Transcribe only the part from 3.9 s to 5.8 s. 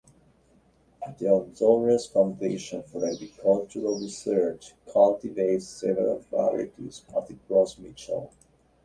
Research cultivates